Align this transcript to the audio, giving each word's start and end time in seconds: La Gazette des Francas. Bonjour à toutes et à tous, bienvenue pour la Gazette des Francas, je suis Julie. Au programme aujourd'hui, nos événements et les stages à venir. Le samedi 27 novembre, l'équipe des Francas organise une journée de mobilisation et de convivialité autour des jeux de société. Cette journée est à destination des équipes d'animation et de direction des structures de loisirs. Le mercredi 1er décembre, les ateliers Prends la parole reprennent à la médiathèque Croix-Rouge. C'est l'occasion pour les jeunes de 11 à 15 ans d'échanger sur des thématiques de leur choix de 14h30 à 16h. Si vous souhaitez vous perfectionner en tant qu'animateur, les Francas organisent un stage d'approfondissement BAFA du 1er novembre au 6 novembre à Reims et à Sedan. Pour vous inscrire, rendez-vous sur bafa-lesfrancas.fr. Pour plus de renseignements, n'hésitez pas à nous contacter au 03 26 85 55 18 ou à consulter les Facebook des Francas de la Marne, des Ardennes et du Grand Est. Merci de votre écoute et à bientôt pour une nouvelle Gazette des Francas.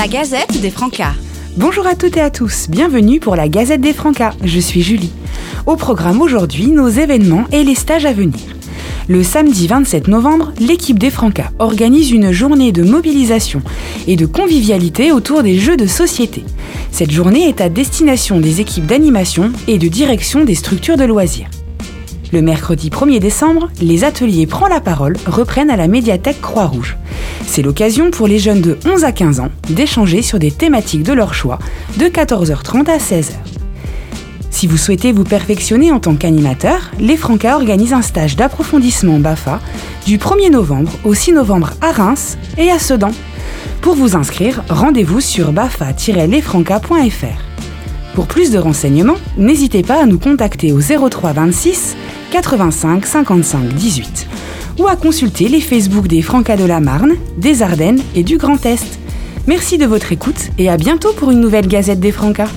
La 0.00 0.08
Gazette 0.08 0.62
des 0.62 0.70
Francas. 0.70 1.12
Bonjour 1.58 1.86
à 1.86 1.94
toutes 1.94 2.16
et 2.16 2.22
à 2.22 2.30
tous, 2.30 2.70
bienvenue 2.70 3.20
pour 3.20 3.36
la 3.36 3.50
Gazette 3.50 3.82
des 3.82 3.92
Francas, 3.92 4.32
je 4.42 4.58
suis 4.58 4.80
Julie. 4.80 5.12
Au 5.66 5.76
programme 5.76 6.22
aujourd'hui, 6.22 6.68
nos 6.68 6.88
événements 6.88 7.44
et 7.52 7.64
les 7.64 7.74
stages 7.74 8.06
à 8.06 8.14
venir. 8.14 8.40
Le 9.08 9.22
samedi 9.22 9.66
27 9.66 10.08
novembre, 10.08 10.54
l'équipe 10.58 10.98
des 10.98 11.10
Francas 11.10 11.50
organise 11.58 12.12
une 12.12 12.32
journée 12.32 12.72
de 12.72 12.82
mobilisation 12.82 13.60
et 14.06 14.16
de 14.16 14.24
convivialité 14.24 15.12
autour 15.12 15.42
des 15.42 15.58
jeux 15.58 15.76
de 15.76 15.86
société. 15.86 16.44
Cette 16.90 17.10
journée 17.10 17.50
est 17.50 17.60
à 17.60 17.68
destination 17.68 18.40
des 18.40 18.62
équipes 18.62 18.86
d'animation 18.86 19.52
et 19.68 19.76
de 19.76 19.88
direction 19.88 20.44
des 20.46 20.54
structures 20.54 20.96
de 20.96 21.04
loisirs. 21.04 21.50
Le 22.32 22.40
mercredi 22.40 22.88
1er 22.88 23.18
décembre, 23.18 23.68
les 23.82 24.04
ateliers 24.04 24.46
Prends 24.46 24.68
la 24.68 24.80
parole 24.80 25.18
reprennent 25.26 25.68
à 25.68 25.76
la 25.76 25.88
médiathèque 25.88 26.40
Croix-Rouge. 26.40 26.96
C'est 27.50 27.62
l'occasion 27.62 28.12
pour 28.12 28.28
les 28.28 28.38
jeunes 28.38 28.60
de 28.60 28.78
11 28.86 29.02
à 29.02 29.10
15 29.10 29.40
ans 29.40 29.48
d'échanger 29.70 30.22
sur 30.22 30.38
des 30.38 30.52
thématiques 30.52 31.02
de 31.02 31.12
leur 31.12 31.34
choix 31.34 31.58
de 31.98 32.04
14h30 32.04 32.88
à 32.88 32.98
16h. 32.98 33.32
Si 34.52 34.68
vous 34.68 34.76
souhaitez 34.76 35.10
vous 35.10 35.24
perfectionner 35.24 35.90
en 35.90 35.98
tant 35.98 36.14
qu'animateur, 36.14 36.92
les 37.00 37.16
Francas 37.16 37.56
organisent 37.56 37.92
un 37.92 38.02
stage 38.02 38.36
d'approfondissement 38.36 39.18
BAFA 39.18 39.58
du 40.06 40.16
1er 40.16 40.52
novembre 40.52 40.92
au 41.02 41.12
6 41.12 41.32
novembre 41.32 41.72
à 41.80 41.90
Reims 41.90 42.38
et 42.56 42.70
à 42.70 42.78
Sedan. 42.78 43.10
Pour 43.80 43.96
vous 43.96 44.14
inscrire, 44.14 44.62
rendez-vous 44.68 45.20
sur 45.20 45.50
bafa-lesfrancas.fr. 45.50 48.14
Pour 48.14 48.28
plus 48.28 48.52
de 48.52 48.58
renseignements, 48.58 49.18
n'hésitez 49.36 49.82
pas 49.82 50.00
à 50.00 50.06
nous 50.06 50.20
contacter 50.20 50.72
au 50.72 50.80
03 50.80 51.32
26 51.32 51.96
85 52.30 53.04
55 53.04 53.74
18 53.74 54.28
ou 54.80 54.88
à 54.88 54.96
consulter 54.96 55.48
les 55.48 55.60
Facebook 55.60 56.08
des 56.08 56.22
Francas 56.22 56.56
de 56.56 56.64
la 56.64 56.80
Marne, 56.80 57.16
des 57.36 57.60
Ardennes 57.60 58.00
et 58.14 58.22
du 58.22 58.38
Grand 58.38 58.64
Est. 58.64 58.98
Merci 59.46 59.76
de 59.76 59.84
votre 59.84 60.10
écoute 60.10 60.48
et 60.56 60.70
à 60.70 60.78
bientôt 60.78 61.12
pour 61.12 61.30
une 61.30 61.40
nouvelle 61.40 61.68
Gazette 61.68 62.00
des 62.00 62.12
Francas. 62.12 62.48